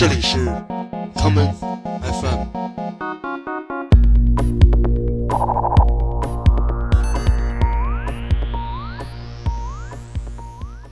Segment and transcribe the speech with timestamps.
[0.00, 0.38] 这里是
[1.14, 1.52] common
[2.00, 2.46] FM。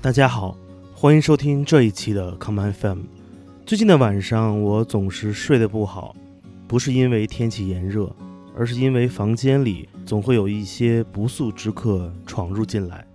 [0.03, 0.55] 大家好，
[0.95, 2.99] 欢迎收听这一期的 common FM。
[3.65, 6.15] 最近的晚上，我总是睡得不好，
[6.67, 8.15] 不是因为天气炎热，
[8.55, 13.07] 而是因为房间里总会有一些不速之客闯入进来。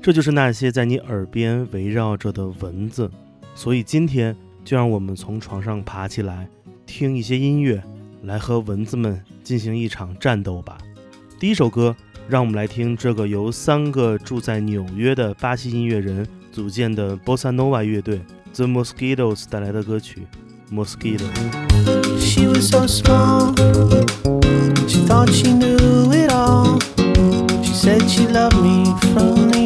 [0.00, 3.10] 这就是那些在你耳边围绕着的蚊子。
[3.56, 4.34] 所以今天
[4.70, 6.48] 就让我们从床上爬起来，
[6.86, 7.82] 听一些音乐，
[8.22, 10.78] 来和蚊子们进行一场战斗吧。
[11.40, 11.96] 第一首歌，
[12.28, 18.20] 让我们来听这个由三个住在纽约的巴西音乐人组建的 Bossa Nova 乐队
[18.54, 20.20] The Mosquitoes 带来的歌曲
[20.72, 21.24] 《Mosquito》。
[22.20, 23.52] She was so small,
[24.86, 26.78] she thought she knew it all.
[27.64, 29.59] She said she loved me from the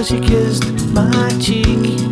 [0.00, 2.09] cause you kissed my cheek.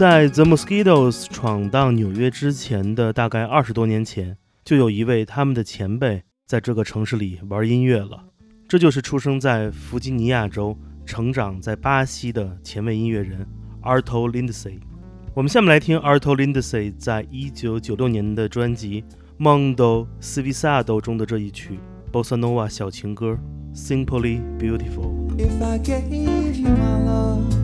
[0.00, 4.34] 在 The Mosquitoes 闯荡纽约之前的大概二十多年前，
[4.64, 8.24] 就有一位他们的前辈在这个城市里玩音乐了。
[8.66, 10.74] 这就是出生在弗吉尼亚州、
[11.04, 13.46] 成长在巴西的前卫音乐人
[13.82, 14.78] Arto Lindsay。
[15.34, 19.04] 我们下面来听 Arto Lindsay 在一九九六年的专辑
[19.38, 21.78] 《Mondo Svisado》中的这一曲
[22.10, 23.38] Bossa Nova 小情歌
[23.78, 25.28] 《Simply Beautiful》。
[25.36, 27.59] If I gave you my love,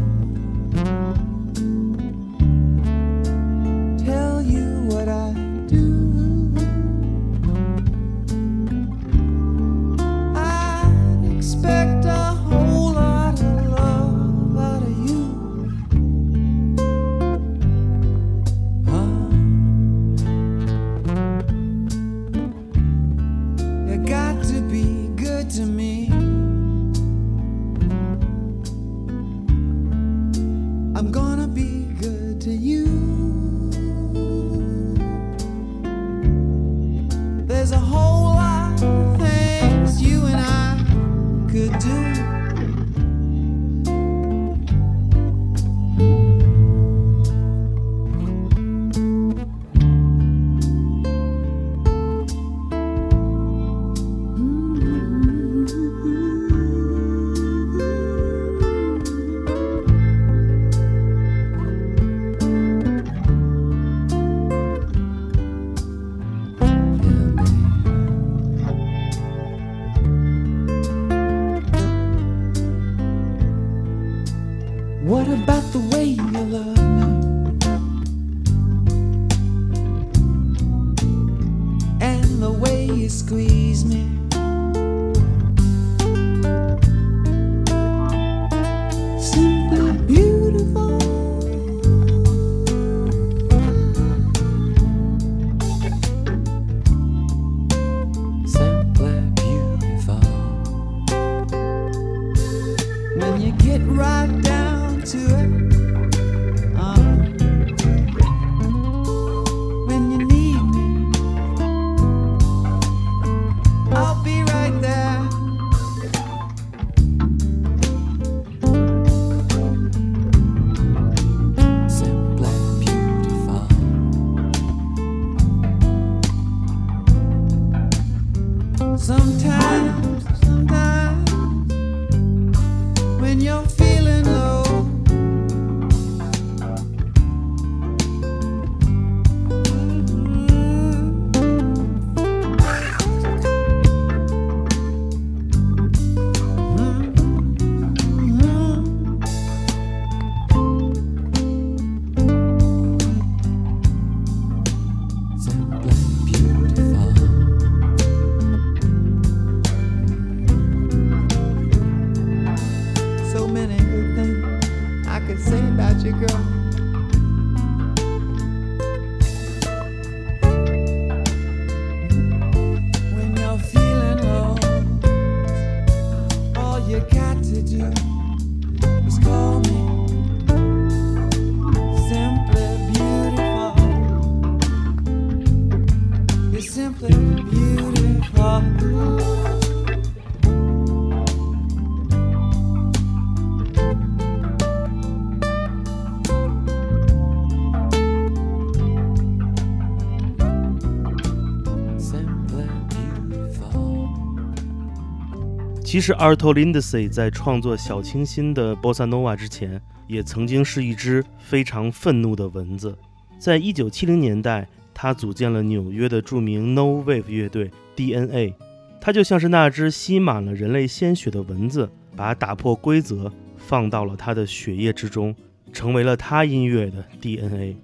[205.96, 212.94] 其实 Arto Lindsay 在创作小清新的 Bossa Nova 之前，也曾经是一只非常愤怒的蚊子。
[213.38, 218.52] 在一九七零年代，他组建了纽约的著名 No Wave 乐队 DNA。
[219.00, 225.34] 他就像是那只吸满了人类鲜血的蚊子，把打破规则放到了他的血液之中，
[225.72, 227.74] 成为了他音乐的 DNA。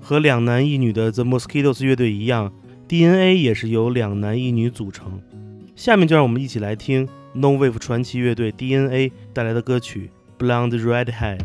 [0.00, 2.52] 和两男一女的 The Mosquitoes 乐队一样
[2.86, 5.20] ，DNA 也是由两男一女组成。
[5.74, 10.10] 下面就让我们一起来听 No Wave 传奇乐队 DNA 带来的歌曲
[10.42, 11.38] 《Blonde Redhead》。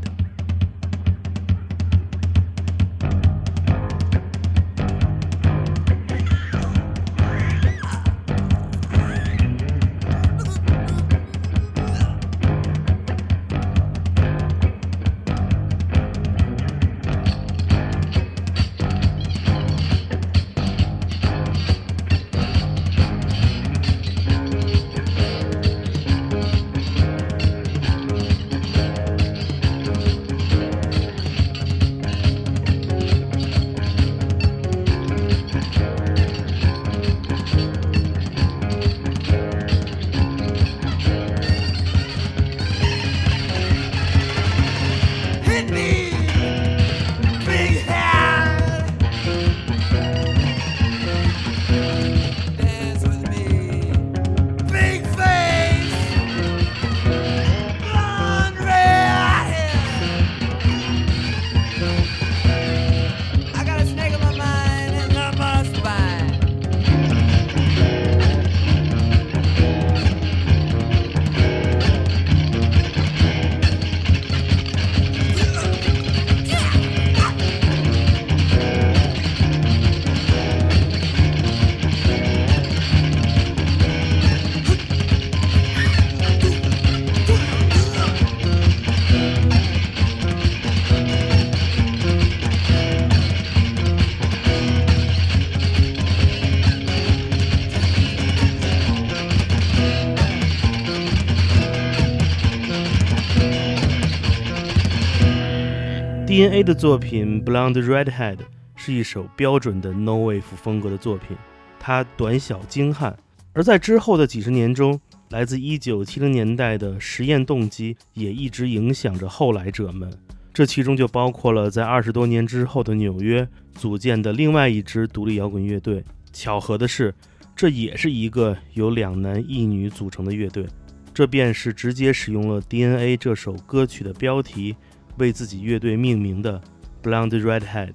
[106.31, 108.37] DNA 的作品《Blonde Redhead》
[108.77, 111.35] 是一首标准的 No Wave 风格的作品，
[111.77, 113.13] 它短小精悍。
[113.51, 114.97] 而在之后的几十年中，
[115.31, 120.09] 来自1970年代的实验动机也一直影响着后来者们。
[120.53, 126.01] 这其中就包括了在二十多年之后的纽约组建的另外一支独立摇滚乐队。
[126.31, 127.13] 巧合的是，
[127.53, 130.65] 这也是一个由两男一女组成的乐队。
[131.13, 134.77] 这便是直接使用了 DNA 这首歌曲的标题
[135.21, 136.59] 为自己乐队命名的
[137.03, 137.93] Blonde Redhead，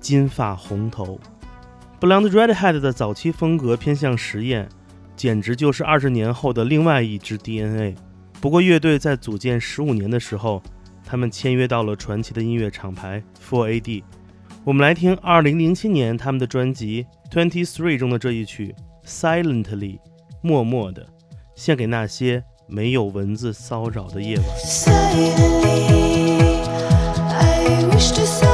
[0.00, 1.20] 金发红头。
[2.00, 4.68] Blonde Redhead 的早期风格偏向实验，
[5.14, 7.94] 简直就是二十年后的另外一支 DNA。
[8.40, 10.62] 不过，乐队在组建十五年的时候，
[11.04, 14.02] 他们签约到了传奇的音乐厂牌 Four AD。
[14.64, 18.74] 我们来听2007年他们的专辑《Twenty Three》中的这一曲
[19.08, 19.98] 《Silently》，
[20.40, 21.06] 默默的，
[21.54, 26.11] 献给那些没有蚊子骚扰的夜晚。
[28.02, 28.51] Just to say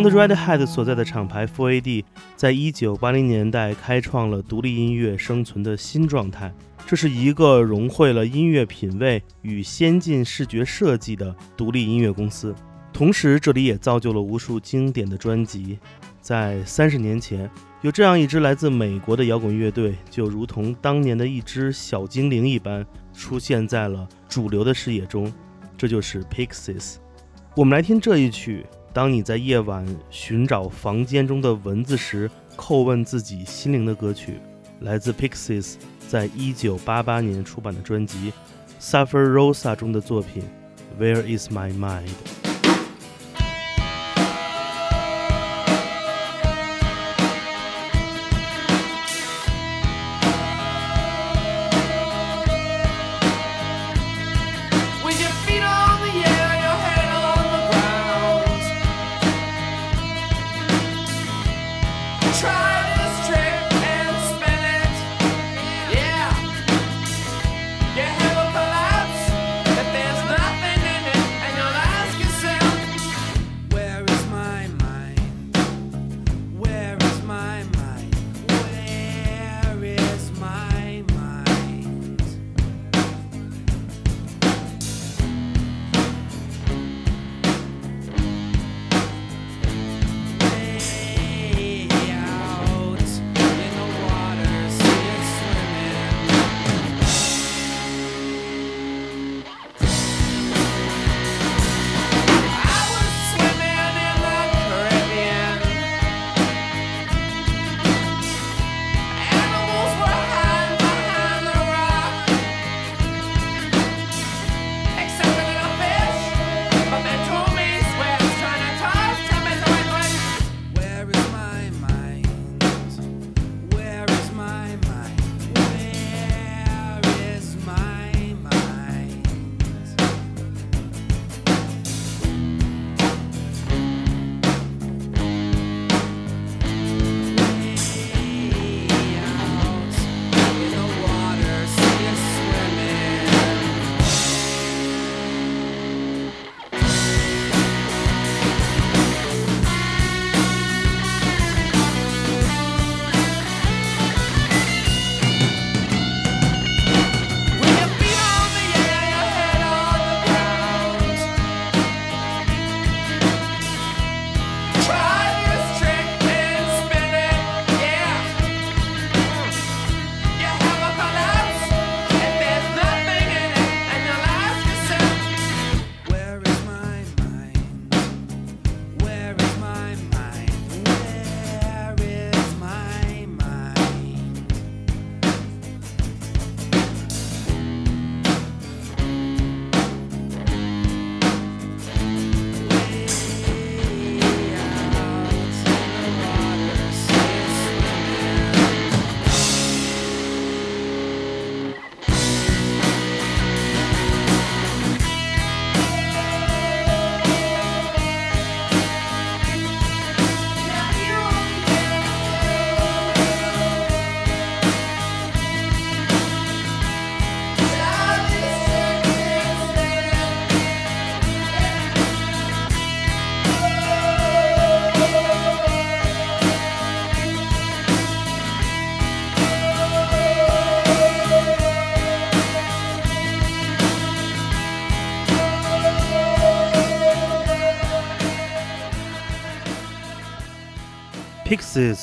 [0.00, 2.04] under red head 所在的厂牌 4AD
[2.34, 6.50] 在一九八零年代开创了独立音乐生存的新状态。
[6.86, 12.54] 这是一个融汇了音乐品味与先进视觉设计的独立音乐公司。
[12.94, 15.78] 同时，这里也造就了无数经典的专辑。
[16.22, 17.48] 在三十年前，
[17.82, 25.30] 有这样一支来自美国的摇滚乐队，就如同当年的一只小精灵一般，出现在了主流的视野中。
[25.76, 26.94] 这就是 Pixies。
[27.54, 28.64] 我们来听这一曲。
[28.92, 34.40] 当你在夜晚寻找房间中的文字时，叩问自己心灵的歌曲，
[34.80, 35.74] 来自 Pixies
[36.08, 38.32] 在一九八八年出版的专辑
[38.82, 40.42] 《Suffer Rosa》中的作品
[41.00, 42.08] 《Where Is My Mind》。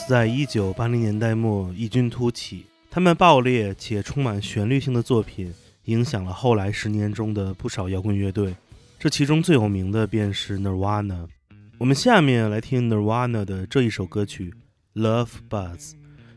[0.09, 5.53] 在一九八零年代末异军突起，他们爆裂且充满旋律性的作品
[5.85, 8.55] 影响了后来十年中的不少摇滚乐队，
[8.99, 11.27] 这其中最有名的便是 Nirvana。
[11.77, 14.53] 我们下面来听 Nirvana 的这一首歌曲
[15.01, 15.77] 《Love Buzz》，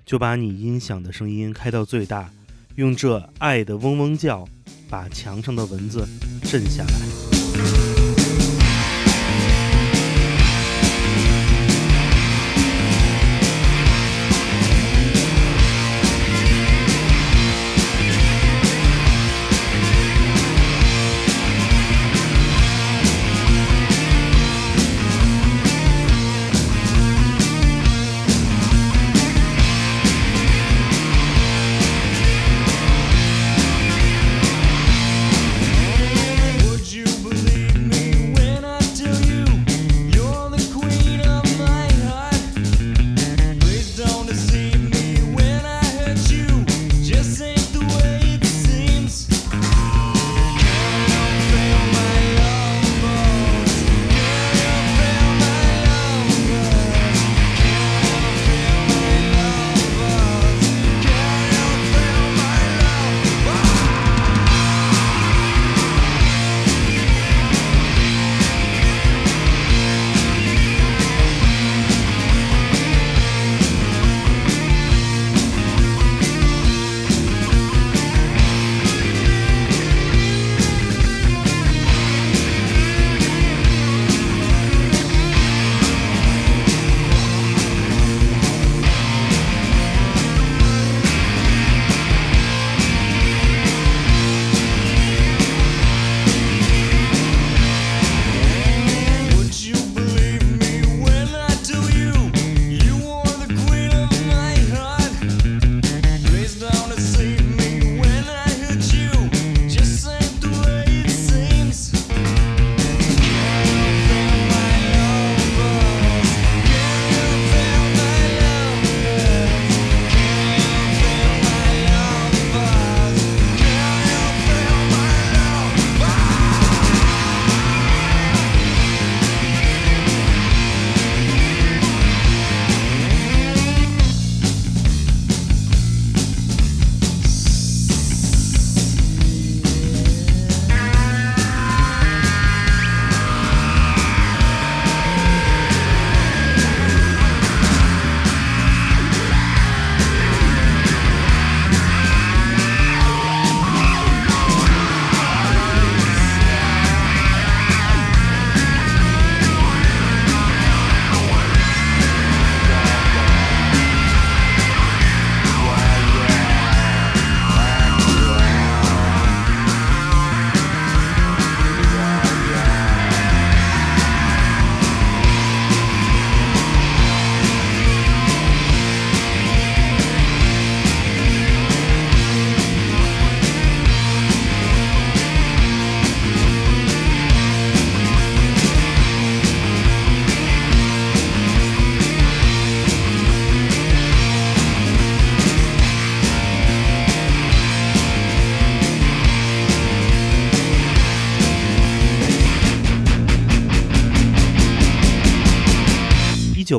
[0.04, 2.30] 就把你音响的声音开到最大，
[2.76, 4.46] 用这爱的嗡嗡叫
[4.88, 6.06] 把墙上的蚊子
[6.42, 7.99] 震下来。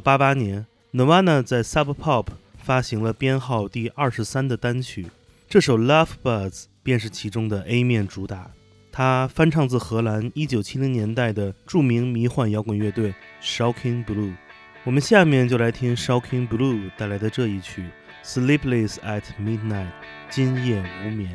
[0.01, 2.25] 九八八年，Nirvana 在 Sub Pop
[2.57, 5.05] 发行了编号第二十三的单曲，
[5.47, 6.49] 这首《Love Buzz》
[6.81, 8.49] 便是其中的 A 面主打。
[8.91, 14.33] 它翻唱自荷兰一九七零年代的著名迷幻摇滚乐队 Shocking Blue。
[14.85, 17.85] 我们下面就来听 Shocking Blue 带来的这一曲
[18.25, 19.85] 《Sleepless at Midnight》，
[20.31, 21.29] 今夜无眠。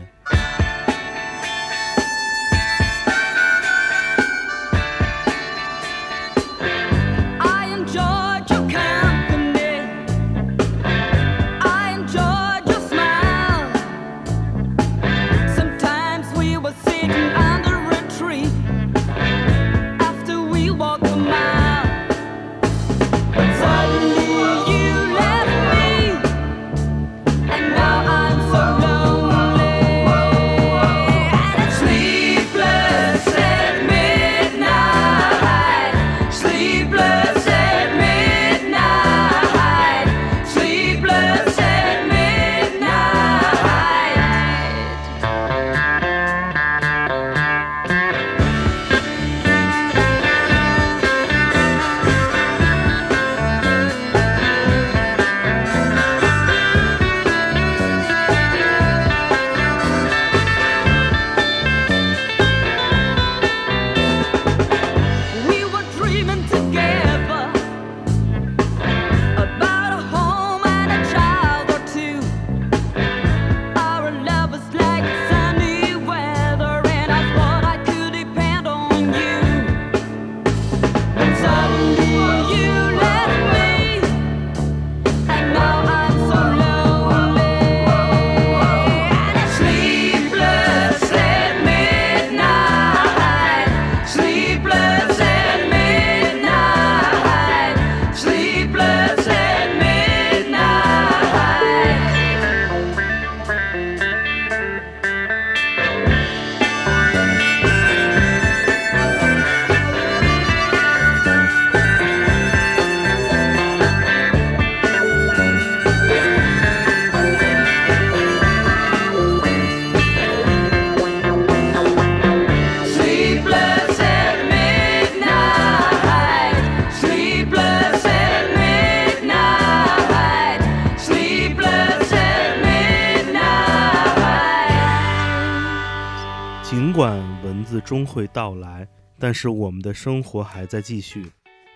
[139.36, 141.26] 是我们的生活还在继续。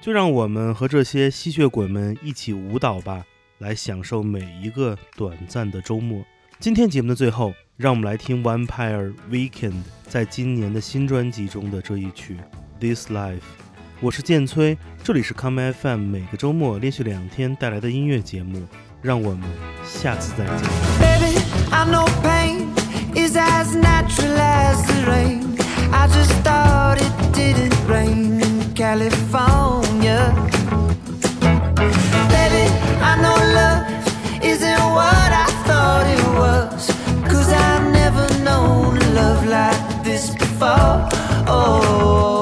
[0.00, 3.22] 就让我们和这些吸血鬼们一起舞蹈吧，
[3.58, 6.24] 来享受每一个短暂的周末。
[6.58, 12.38] 今天节目的最后，让我们来听 Vampire Weekend 在今年的新专辑中的这一曲
[12.80, 13.36] 《This Life》。
[14.00, 18.66] 我是建崔，这里是 Come FM，每个周末连续两天带来的音乐节目。
[19.02, 19.48] 让我们
[19.82, 20.56] 下次再见。
[20.98, 21.38] Baby,
[21.70, 22.68] I know pain
[23.14, 25.59] is as natural as the rain.
[25.92, 30.20] I just thought it didn't rain in California.
[32.34, 32.64] Baby,
[33.10, 33.82] I know love
[34.42, 36.86] isn't what I thought it was.
[37.30, 41.08] Cause I've never known love like this before.
[41.46, 42.39] Oh,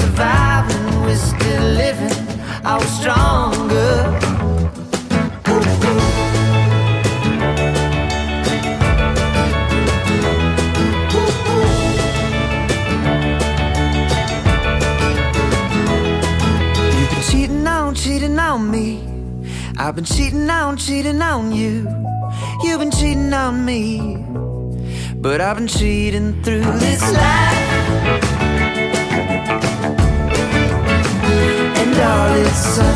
[0.00, 2.16] surviving, we're still living,
[2.64, 3.94] I was stronger.
[16.96, 19.02] You've been cheating on, cheating on me.
[19.78, 21.86] I've been cheating on, cheating on you.
[22.62, 24.24] You've been cheating on me.
[25.16, 27.65] But I've been cheating through this life.
[31.98, 32.95] And all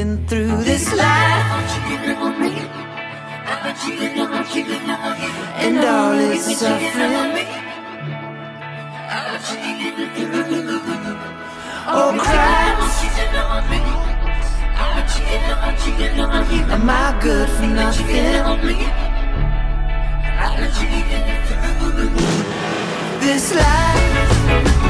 [0.00, 1.46] cheating through this life.
[5.56, 7.46] And all its suffering.
[11.92, 13.04] Oh, Christ.
[16.70, 18.06] Am I good for nothing?
[23.20, 24.89] This life